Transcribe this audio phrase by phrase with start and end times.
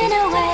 [0.00, 0.53] drifting away.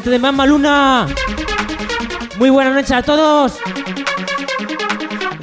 [0.00, 1.06] De Mamma Luna.
[2.38, 3.58] Muy buenas noches a todos.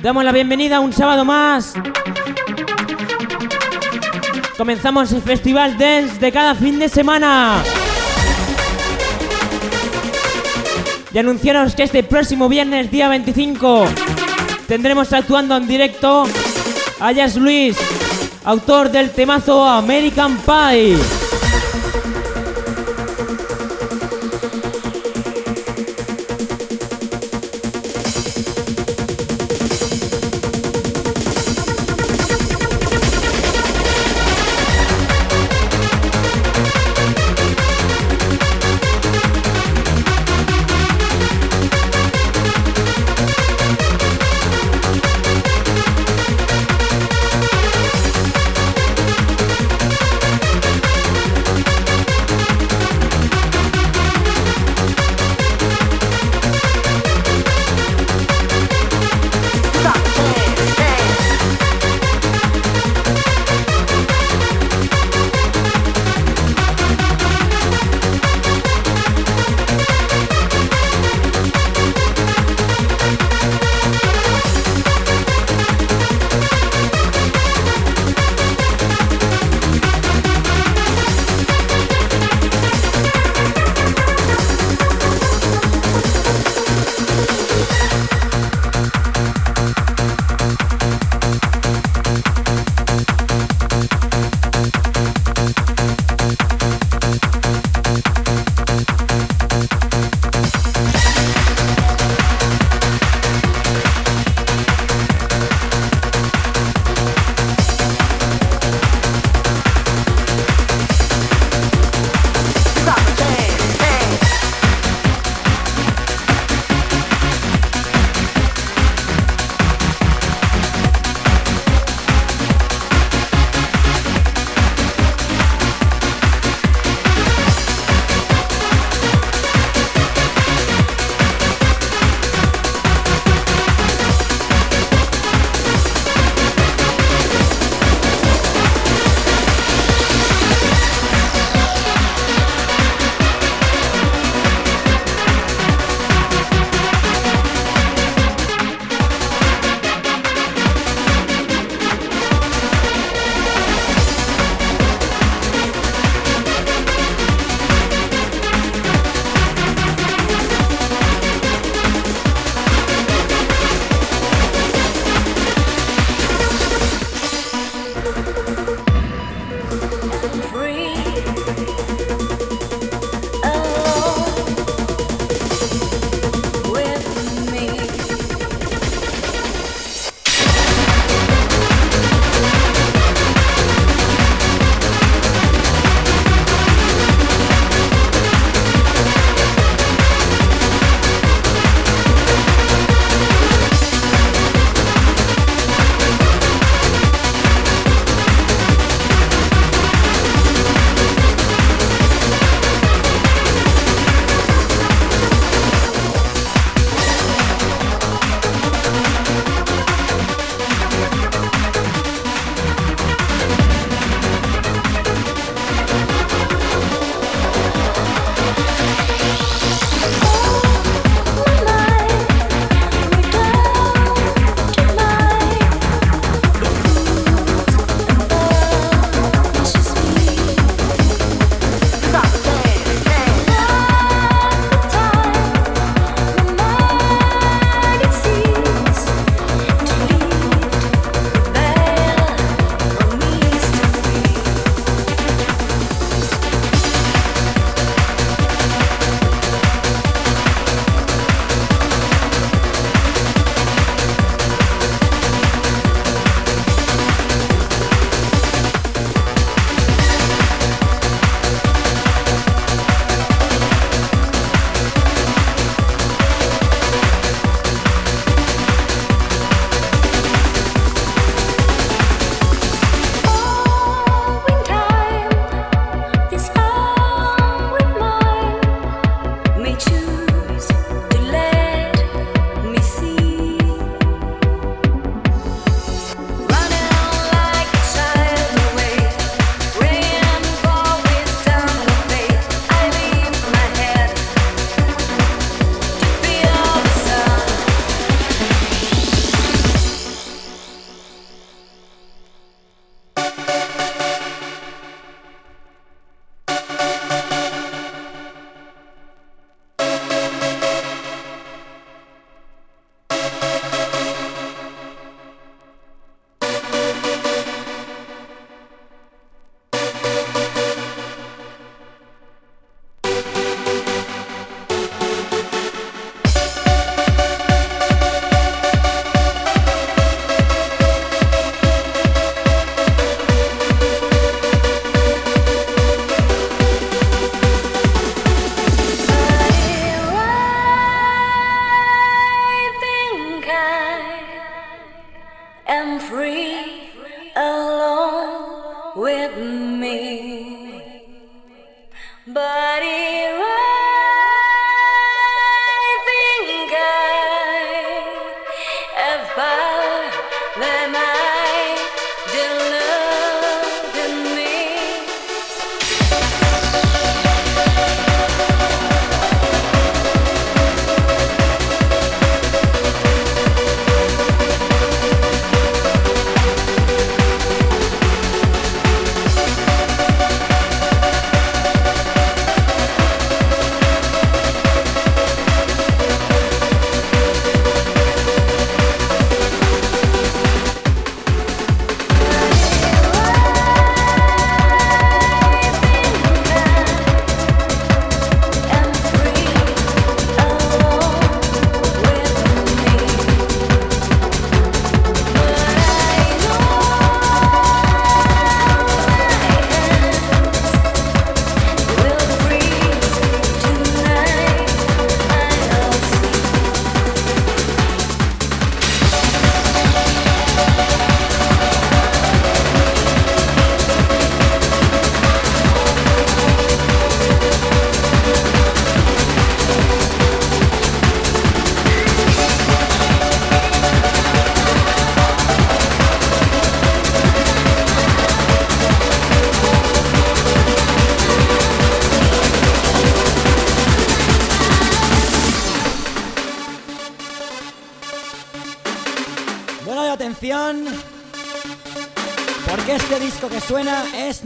[0.02, 1.76] Damos la bienvenida un sábado más.
[4.58, 7.62] Comenzamos el Festival Dance de cada fin de semana.
[11.14, 13.86] Y anunciaros que este próximo viernes, día 25,
[14.68, 16.26] tendremos actuando en directo
[17.00, 17.78] a Jazz Luis,
[18.46, 21.19] autor del temazo American Pie.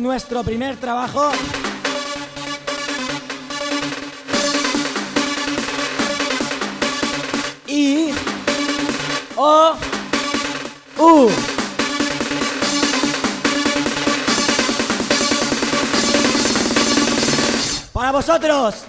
[0.03, 1.31] Nuestro primer trabajo.
[7.65, 8.11] Y
[9.37, 9.75] O
[10.99, 11.29] U.
[17.93, 18.82] Para vosotros.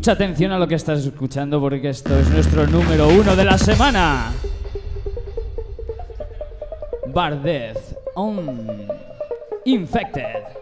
[0.00, 3.58] Mucha atención a lo que estás escuchando porque esto es nuestro número uno de la
[3.58, 4.32] semana.
[7.08, 7.76] Bardez
[8.14, 8.88] on
[9.66, 10.59] Infected.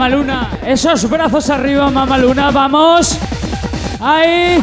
[0.00, 0.48] Mamaluna.
[0.64, 2.50] Esos brazos arriba, Mamaluna.
[2.50, 3.18] Vamos.
[4.00, 4.58] Ahí.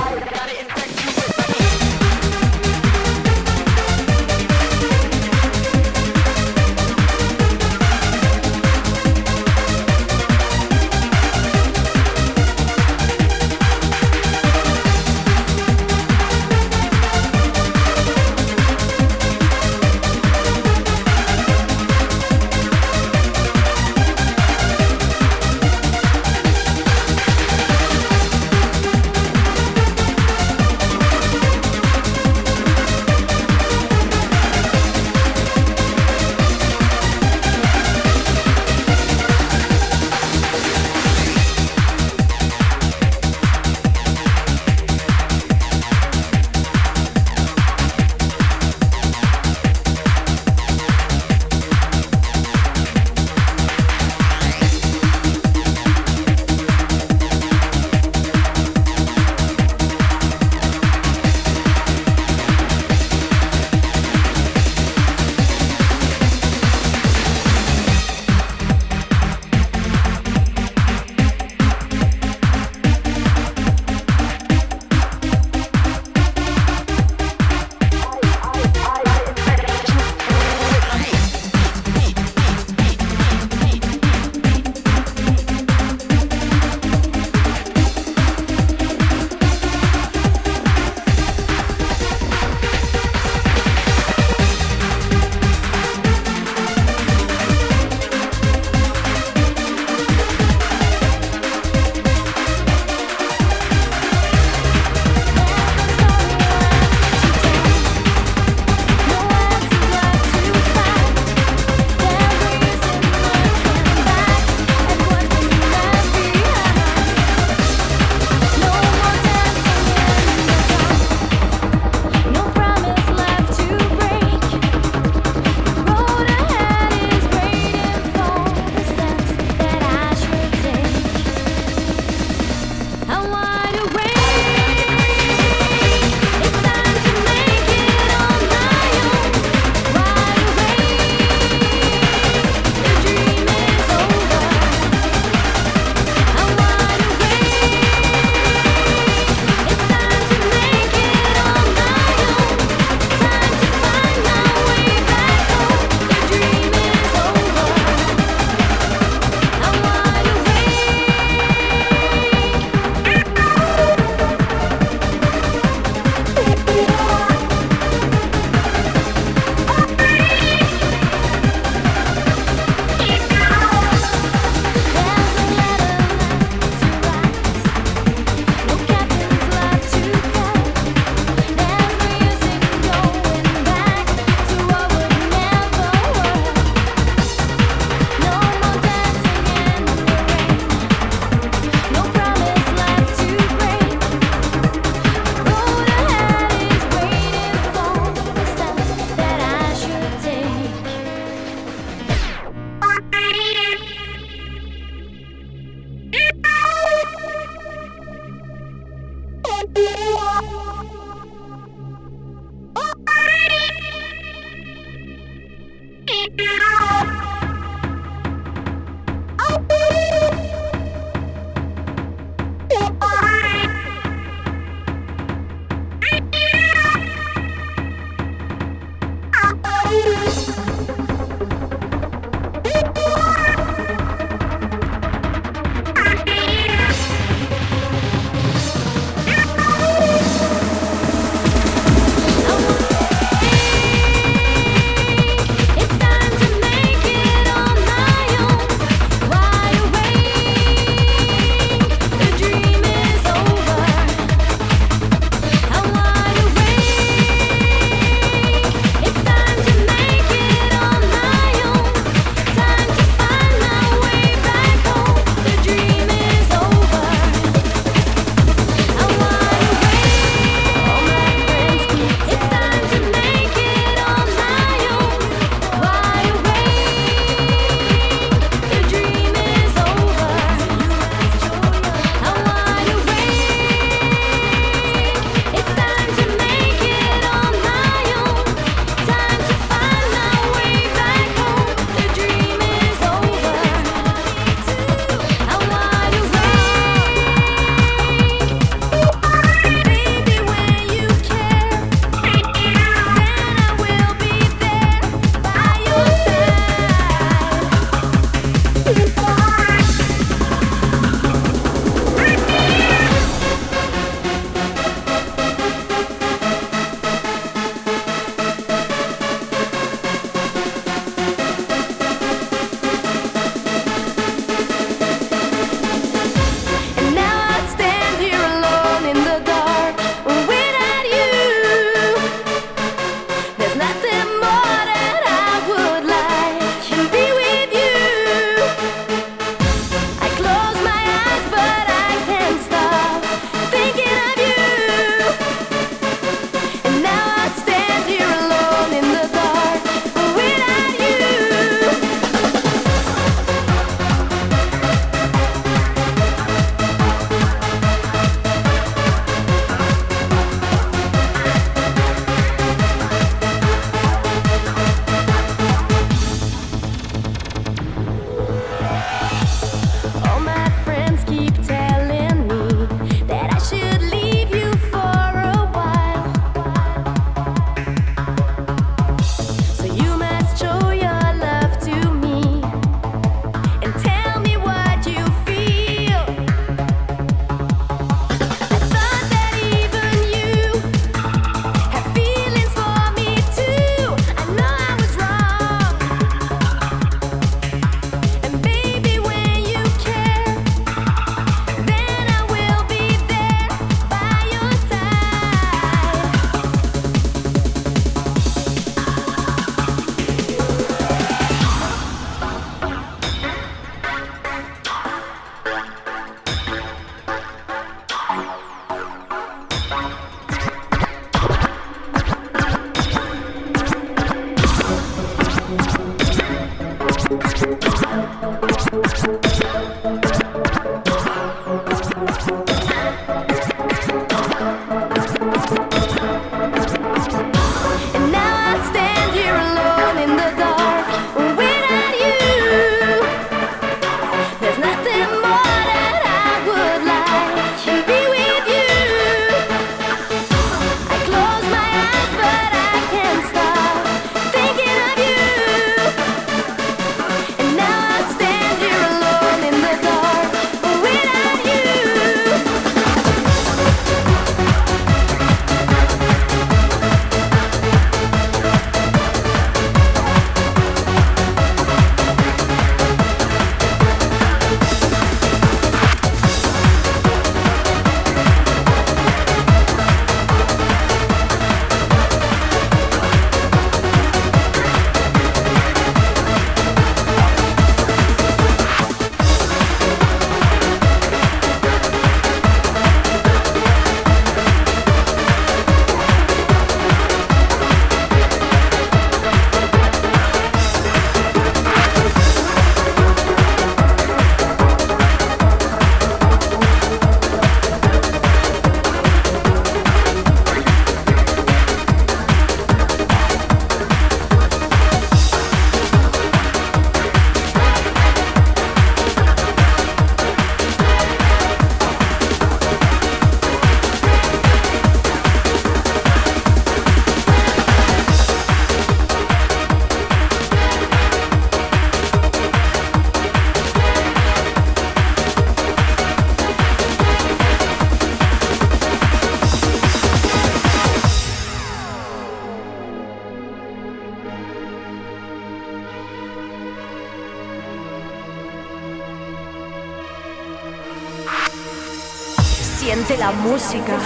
[553.40, 554.18] La música,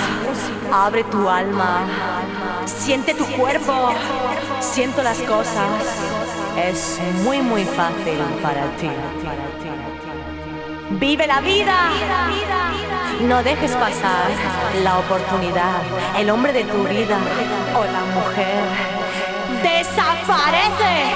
[0.71, 1.85] abre tu alma,
[2.65, 3.89] siente tu cuerpo,
[4.61, 5.69] siento las cosas.
[6.57, 8.89] Es muy muy fácil para ti.
[10.91, 11.89] Vive la vida,
[13.21, 14.29] no dejes pasar
[14.83, 15.81] la oportunidad,
[16.17, 17.17] el hombre de tu vida
[17.75, 18.63] o la mujer.
[19.61, 21.15] Desaparece,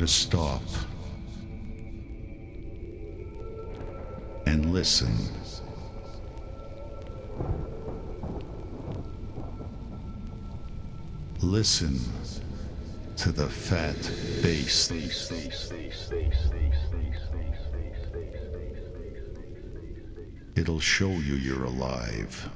[0.00, 0.62] To stop
[4.46, 5.14] and listen.
[11.42, 12.00] Listen
[13.18, 13.94] to the fat
[14.42, 14.90] bass.
[20.56, 22.48] It'll show you you're alive.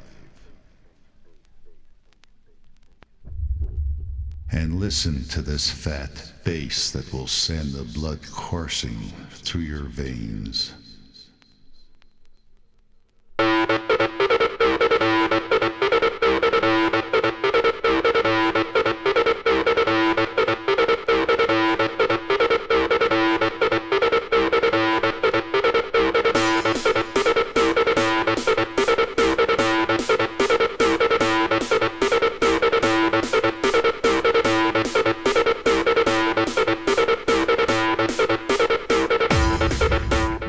[4.50, 8.96] And listen to this fat bass that will send the blood coursing
[9.30, 10.72] through your veins.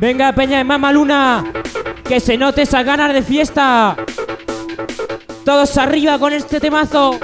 [0.05, 1.51] Venga, Peña de Mama Luna,
[2.07, 3.95] que se note esa ganas de fiesta.
[5.43, 7.19] Todos arriba con este temazo.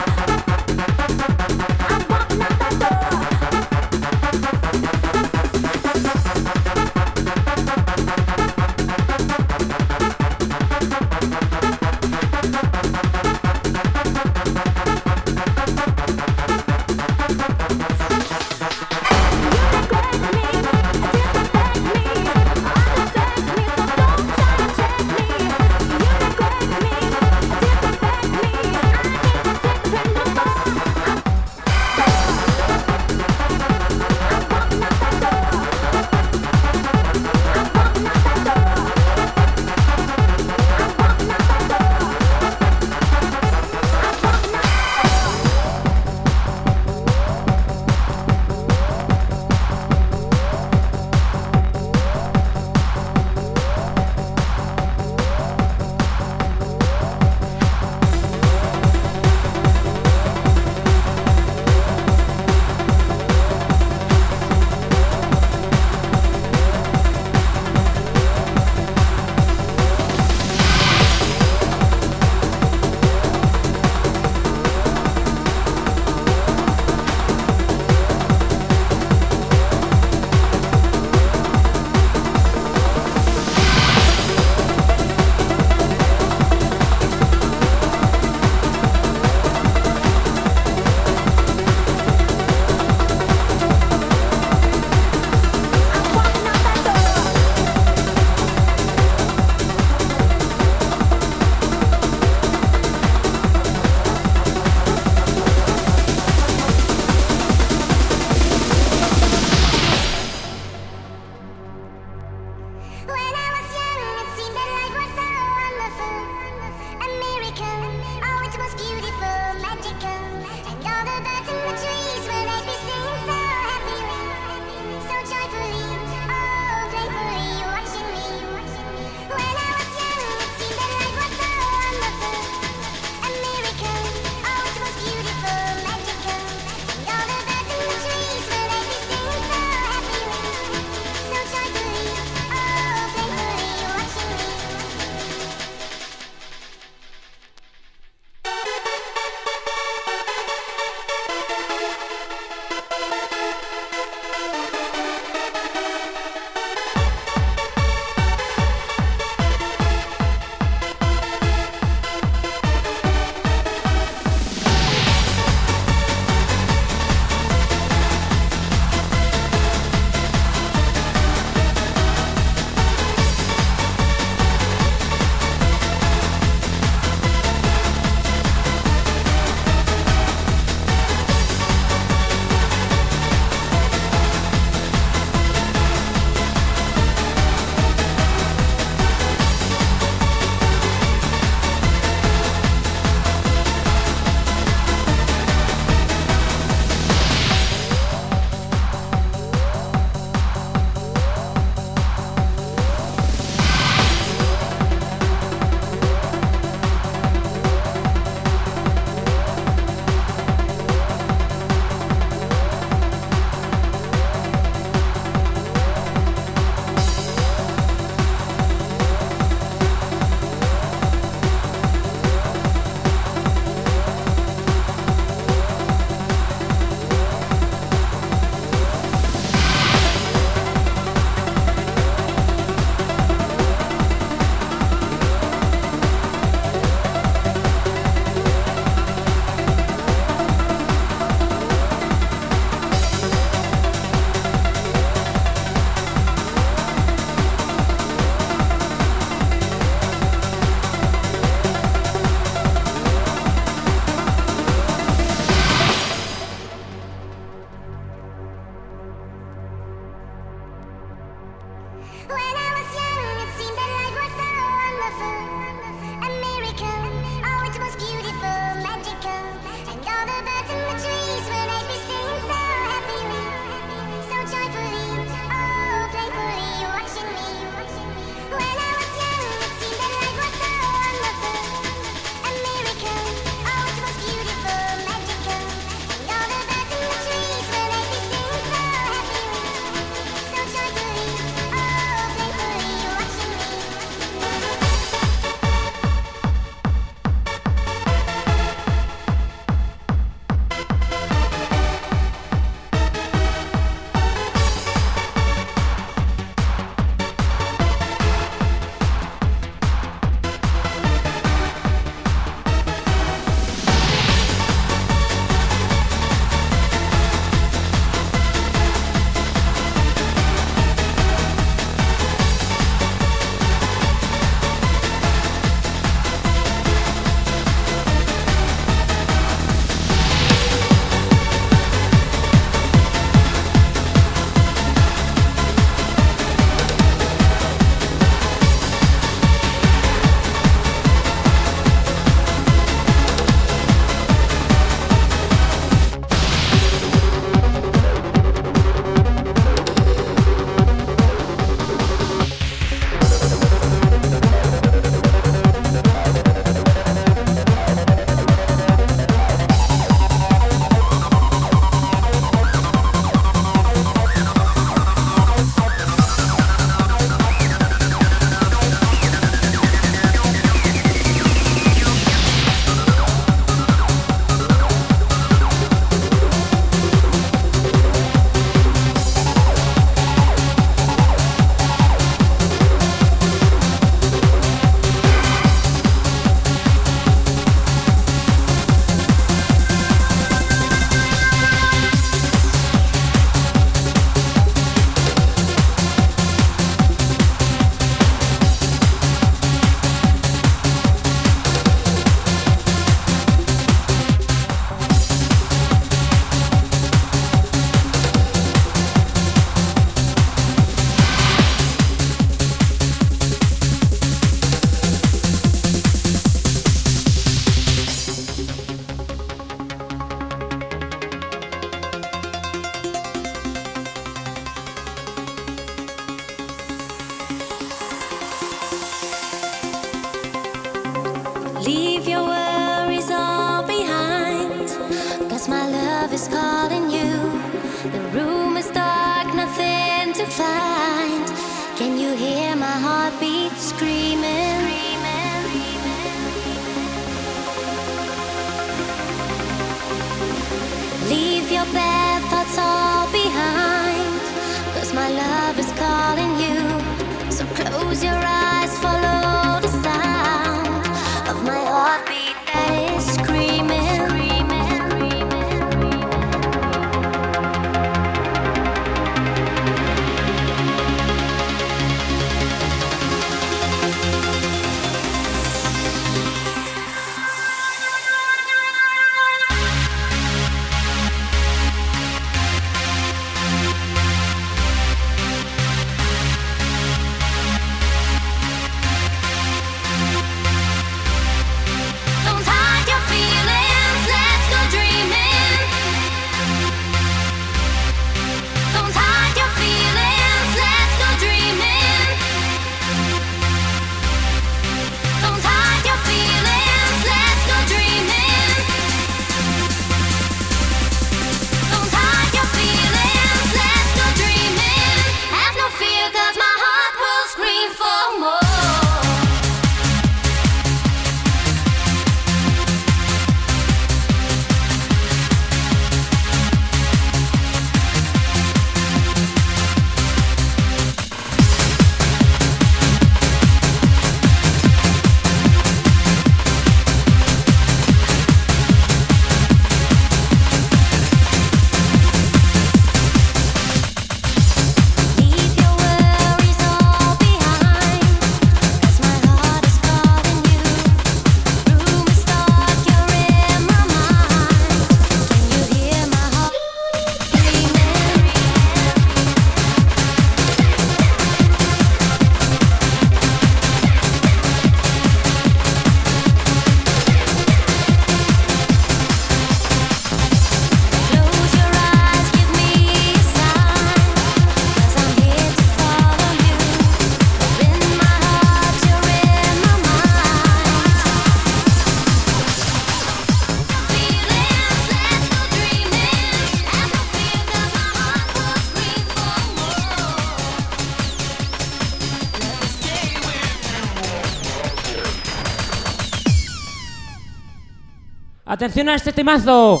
[598.78, 600.00] Atención a este temazo.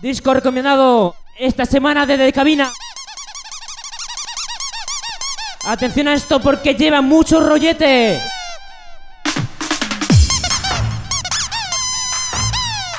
[0.00, 2.72] Disco recomendado esta semana desde cabina.
[5.64, 8.20] Atención a esto porque lleva mucho rollete.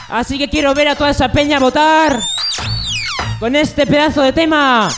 [0.09, 2.19] Así que quiero ver a toda esa peña votar
[3.39, 4.89] con este pedazo de tema.